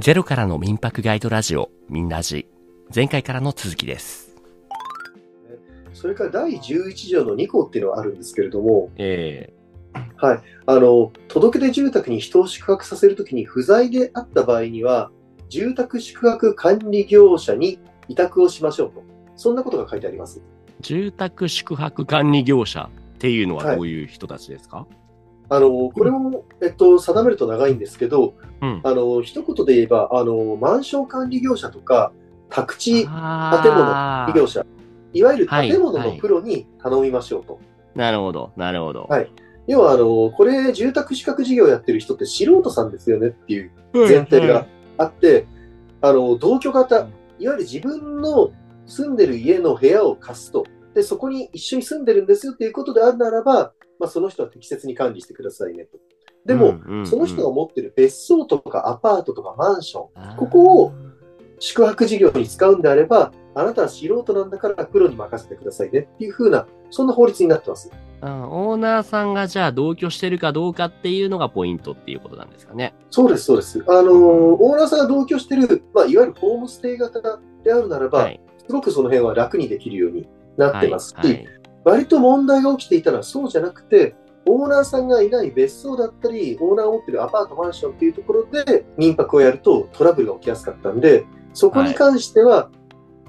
[0.00, 2.46] ゼロからの民泊ガイドラジオ、みんなじ。
[2.94, 4.32] 前回からの続きです。
[5.92, 9.52] それから第11条の2項っていうのがあるんですけれども、え
[10.14, 15.10] はい、あの届け出住宅に人を宿泊させるときに不在であった場合には、
[15.48, 19.02] 住宅宿泊管理業者に委託をしましょうと、
[19.34, 20.38] そんなことが書いてあります。
[20.38, 20.42] ー
[20.80, 24.86] 住宅宿泊管理業者っていうのはどういう人たちですか、
[25.50, 28.80] あのこれも、えっと、定めると長いんですけど、うん。
[28.84, 32.12] あの一言で言えばあの、マンション管理業者とか、
[32.50, 34.64] 宅地建物業者、
[35.12, 35.70] いわゆるはい。
[35.70, 37.58] 建物のプロに頼みましょうと。
[37.94, 39.06] なるほど、なるほど。
[39.08, 39.30] はい。
[39.66, 45.46] 要はあの、これ、住宅資格事業やってる人って素人さんですよねっていう前提があって、
[46.00, 47.08] あの同居型、いわ
[47.38, 48.50] ゆる自分の
[48.86, 55.98] 住んでる家の部屋を貸すと、でそこに一緒に住んでるんですよっていうことであるならば、まあ、その人は適切に管理してくださいねと。
[56.44, 60.92] でも、その人が持ってる別荘とかアパートとかマンション、ここを
[61.58, 67.90] 宿泊事業に使うんであれば、あなたは素人なんだからプロに任せてくださいねっていう風な、そんな法律になってます。
[68.20, 72.94] うんオーナーさんがじゃあ同居してるかどうかっていうのがポイントっていうことなんですかね。
[73.10, 73.84] そうです、そうです。
[73.86, 77.20] あのーオーナーさんが同居してる、まあ、いわゆるホームステイ型
[77.62, 78.40] であるならば、はい。
[78.66, 81.57] すごくその辺は楽にできるようになってますし、はいはい
[81.88, 84.14] 割と問題が起きていたのはそうじゃなくて、
[84.46, 92.70] オーナーさんがいない別荘だったり、オーナーが持ってるアパート、マンションっていうところで民泊をやるとトラブルが起きやすかったんで、そこに関しては、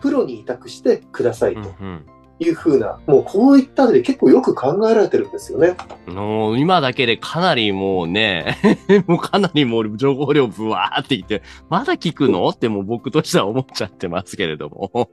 [0.00, 2.06] プロに委託してくださいとうん
[2.40, 5.76] いうふうな、もうこういったので結構よく考えられてるんですよね。
[6.06, 8.56] うん、もう今だけでかなりもうね、
[9.06, 12.48] もうかなりもう情報量ブワーってきて、まだ聞くの？
[12.48, 15.10] ってもう僕としては思っちゃってますけれども。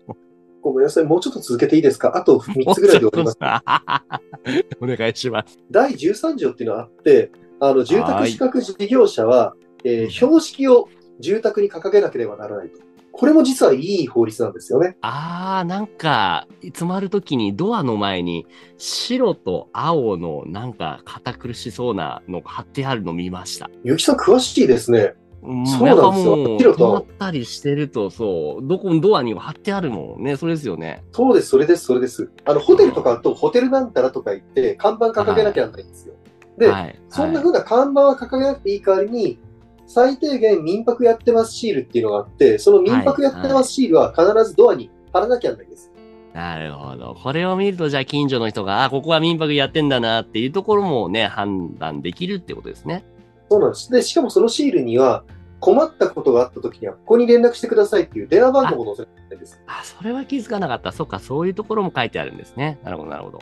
[0.71, 2.15] ごめんなさい、もうちょっと続けていいですか？
[2.15, 4.77] あと3つぐらいで終わります。
[4.81, 5.57] お願いします。
[5.71, 12.79] 第13条っていうのがあって、あの住宅資格事業者は、えー標識を住宅に掲げなければならないと。
[13.11, 14.97] これも実はいい法律なんですよね。
[14.99, 18.45] あー、なんか、詰まるときにドアの前に
[18.77, 23.69] 白と青のなんか堅苦しそうなのが貼ってあるの見ました。
[23.85, 25.13] ゆきさん詳しいですね。
[25.47, 30.37] うんそうなんですよやっぱもう、白と止まったりしてると、そう、どこのドアにも貼ってあるもんね。
[30.37, 31.03] それですよね。
[31.11, 32.31] そうです、それです、それです。
[32.45, 36.15] あの、ホテルとかだと、ホテルなんたらとか言って、看板掲げなきゃならないんですよ。
[36.57, 36.99] で、はい。
[37.09, 39.39] そんなはい風な看板は掲げなくていい代わりに、
[39.87, 45.91] 最低限民泊やってますシールっていうのがあって、その民泊やってますシールは必ずドアに貼らなきゃならないんです。
[46.33, 47.15] なるほど。
[47.23, 53.05] これを見ると、じゃあ近所の人が、あ、ここは民泊やってんだなっていうところもね、判断できるってことですね。
[53.49, 53.89] そうなんです。
[53.89, 55.23] で、しかもそのシールには、
[55.59, 59.61] 困ったことがあった時には、ここに連絡してくださいっていう電話番号も載せてるんです。
[59.67, 60.91] あ、それは気づかなかった。
[60.91, 62.79] そっか、そういうところも書いてあるんですね。
[62.83, 63.39] なるほど、なるほど。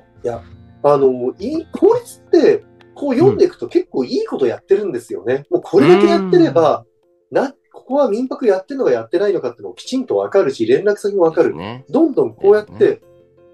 [0.85, 2.66] あの、いい、法律って、
[2.96, 5.46] こう読んでいくと結構いいことやってるんですよね。
[5.50, 6.85] もうこれだけやってれば、
[7.31, 11.56] な、ここは民泊やってるのかやってないのかっていうのもきちんとわかるし、連絡先もわかる。
[11.56, 11.85] ね。
[11.90, 13.02] どんどんこうやっねて、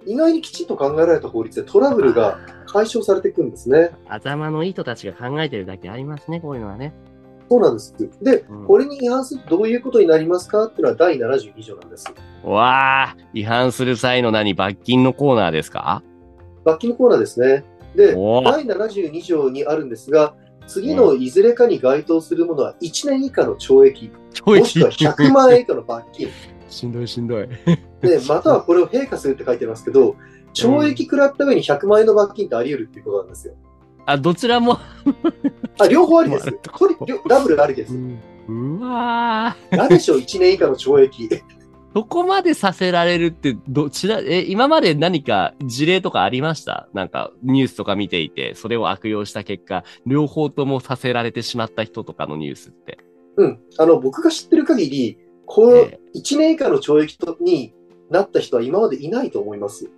[0.05, 3.91] 意外にきちんと考えられた法律でトラブルが解消されていくんですね。
[4.07, 6.93] 頭のいい人たちが考えてるだけありますね、こういうのはね。
[7.49, 7.95] そうなんです。
[8.21, 12.05] で、うんこれに違反するとどういうことになりますかっていうのは第72条なんです。
[12.43, 16.03] わあ、違反する際の何、罰金のコーナーですか？
[16.63, 17.63] 罰金のコーナーですね。
[17.95, 18.15] で、第
[18.65, 20.35] 72条にあるんですが、
[20.67, 26.27] 次のいずれかに該当するものは1年以下の懲役、懲もしくは100万円以下の罰金。
[26.69, 27.47] しんどいしんどい。
[28.01, 30.15] で、またはこれを陛下するって書いてますけど、
[30.53, 33.55] 懲役食らった上に100万円の罰金ってあり得るっていうことなんですよ。
[34.05, 34.77] あ、どちらも。
[35.79, 36.69] あ、両方ありですまあ。
[36.69, 37.93] これ、両ダブルありです。
[37.95, 39.77] うわー。
[39.77, 41.29] 何でしょう、1年以下の懲役。
[41.95, 46.87] そこまでさせられるって、どちら、え、今まで何か事例とかありました？
[46.93, 52.99] なんかニュースとか見ていて、それを悪用した結果、両方ともさせられてしまった人とかのニュースって。
[53.37, 53.59] うん。
[53.79, 57.73] あの、僕が知ってる限り、こうえ、1年以下の懲役とに
[58.11, 59.89] なった人は今までいないと思います。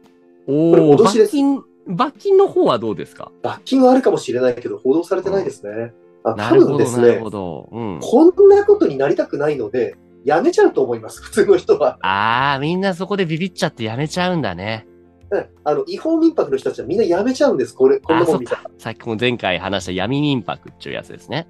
[0.47, 3.31] おこれ脅しです罰金、罰金の方はどうですか？
[3.43, 5.93] 罰金はあるかもしれないけど、報道されてないですね。
[6.23, 7.09] あ多分ですね。
[7.09, 7.99] うん。
[8.01, 11.97] こんなことになりたくないので、やめちゃうと思います、 普通の人は。
[12.01, 14.87] ああ、みんなそこでビビっちゃってやめちゃうんだね。
[15.31, 18.71] うんあの違法民泊の人たちはみんなやめちゃうんです、これ、こんなもん見たらか。。
[18.77, 21.47] さっきも前回話した闇民泊っていうやつですね。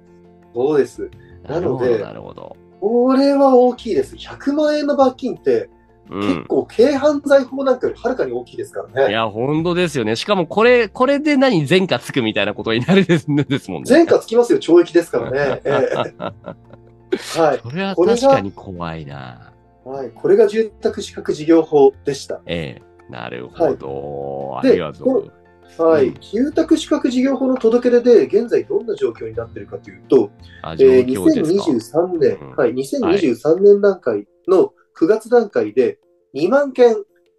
[0.54, 1.10] そうです。
[1.48, 2.56] なのでるほど、なるほど。
[2.80, 4.14] これは大きいです。
[4.16, 5.68] 100万円の罰金って、
[6.10, 6.20] うん。
[6.20, 9.10] 結構軽犯罪法なんかよりはるかに大きいですからね。
[9.10, 10.16] いや、本当ですよね。
[10.16, 13.90] しかもこれ、これで何前科つくみたいなことになるですですもんね。
[13.90, 15.60] 前科つきますよ、懲役ですからね。
[15.64, 15.96] ええ
[17.38, 17.60] はい。
[17.62, 19.52] それは確かに怖いな。
[19.84, 20.10] はい。
[20.10, 22.40] これが住宅資格事業法でした。
[22.46, 24.60] ええなるほど。
[24.62, 25.32] でありがとう。
[25.78, 30.30] はい、うん住宅資格事業法の届け出で現在どんな状況になっているかというと、
[30.64, 32.00] えー況ですか。
[32.00, 35.98] 2023年、うんはい、2023年段階の9月段階で
[36.34, 36.96] 2万件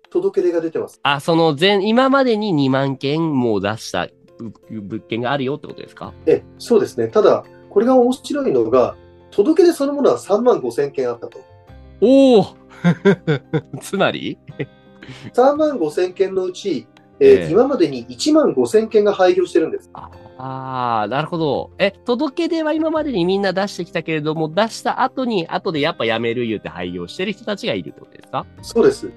[0.10, 1.00] 届け出が出てます。
[1.04, 4.12] あ、その前、今までに2万件もう出したう
[4.70, 6.14] 物件があるよってことですか？
[6.26, 7.08] えそうですね。
[7.08, 8.96] ただ、これが面白いのが、
[9.32, 11.40] 届け出そのものは3万5千件あったと。
[12.02, 12.46] おお
[13.82, 14.38] つまり
[15.34, 16.88] ？3万5千件のうち、
[17.26, 19.90] えーええ今までに1万5千件が廃業してるんです。
[19.94, 21.72] ああ、なるほど。
[21.78, 28.46] え、届け出は今までにみんな出してきたけれども、出した後に、後でやっぱやめる言うて廃業してる人たちがいるってことですか？
[28.62, 29.10] そうです。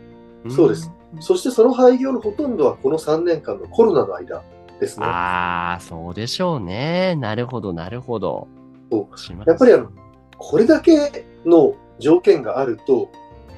[0.49, 4.43] そうですんそしてその廃業のほとんどはこの3年間のコロナの間
[4.79, 5.07] ですね。
[5.07, 7.17] ああ、そうでしょうね。
[7.17, 8.47] なるほど、なるほど。
[9.47, 9.89] やっぱりあの、
[10.39, 13.09] これだけの条件があると、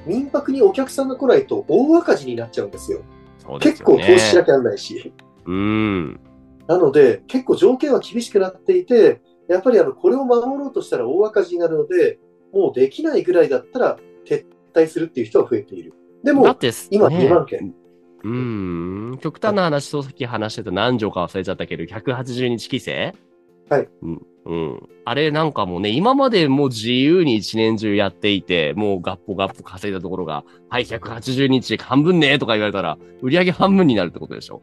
[0.07, 3.01] 民泊にお客さんが来ないと大赤字になっちゃうんですよ。
[3.49, 5.13] そうです結構投資しなきゃなんないし。
[5.45, 6.19] うん。
[6.67, 12.19] なので、結構条件は厳しくなっていて、やっぱりあの、これを守ろうとしたら大赤字になるので、
[12.53, 15.93] もうできないぐらいだったら撤退するっていう人が増えている。
[16.23, 17.73] でも、だって、今ね2万件。
[18.23, 19.17] うん。
[19.21, 23.15] 極端な話、そうさっき話してた何条か忘れちゃったけど、180日規制
[23.69, 23.87] はい。
[24.01, 24.21] うん。
[24.45, 24.89] うん。
[25.05, 34.61] あれなんかもうね、今までもう自由に一年中やっていて、もうガッポガッポ稼いだところが、はい、180日半分ねとか言われたら、売り上げ半分になるってことでしょ？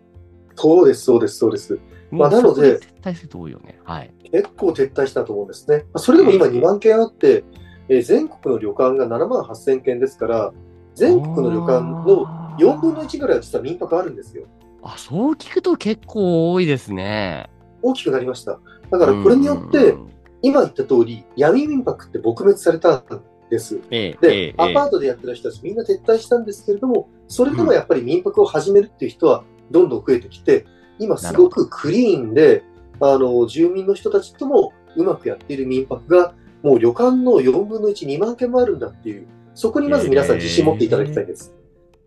[0.55, 1.79] そうです、そうです、そうです。
[2.11, 3.79] まあなので撤退すると多いよね。
[3.85, 4.15] はい。
[4.33, 5.79] 結構撤退したと思うんですね。
[5.79, 7.45] まあそれでも今うん2万件あって、
[7.89, 10.53] えー全国の旅館が7万8000件ですから、
[10.95, 12.27] 全国の旅館の
[12.59, 14.45] 4分の1ぐらいは実は民泊あるんですよ。
[14.83, 17.51] あ、そう聞くと結構多いですね。
[17.87, 18.61] 大きくなりました。
[18.91, 20.11] だからこれによってう、ん、
[20.43, 23.05] 今言った通り、闇民泊って撲滅されたん
[23.51, 23.81] です。
[23.91, 30.67] ええ、えでえ、、アパートトでやってる人たちみんな撤退したんですけれども、それでもやっぱり民泊を始めるっていう人はどんどん増えてきて、
[30.99, 32.63] 今すごくクリーンで、
[33.01, 41.56] あの、住民の人たちともうまくやっている民泊が、もう旅館の4分の1、2万件もあるんだっていう、そこにまず皆さん自信持っていただきたいです。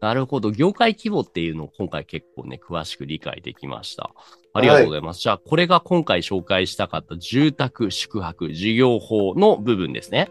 [0.02, 0.52] なるほど。
[0.52, 4.12] 業界規模っていうのを今回結構ね、詳しく理解できました。
[4.54, 5.22] ありがとうございます。
[5.22, 10.30] じゃあ、これが今回紹介したかった住宅宿泊事業法の部分ですね。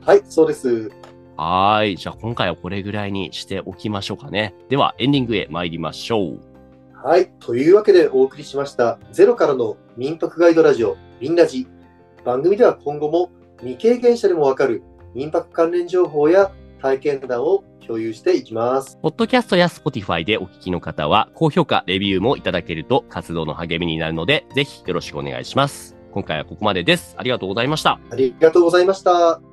[0.00, 0.90] はい、そうです。
[1.36, 1.96] はーい。
[1.96, 4.54] じゃあ、今回はこれぐらいにしておきましょうかね。
[4.68, 6.40] では、エンディングへ参りましょう。
[6.94, 7.30] はい。
[7.38, 11.68] というわけでお送りしました、ゼロからの民泊ガイドラジオ、ミンラジ。
[12.24, 13.30] 番組では今後も
[13.60, 14.82] 未経験者でもわかる
[15.14, 18.98] 民泊関連情報や体験談を共有していきます。
[19.02, 25.96] ポッドキャストや Spotify でお聞きの方は、高評価、レビューもいただけると活動の励みになるので、ぜひよろしくお願いします。
[26.12, 27.14] 今回はここまでです。
[27.18, 28.00] ありがとうございました。
[28.10, 29.47] ありがとうございました。